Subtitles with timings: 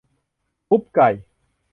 [0.67, 1.09] ซุปไก่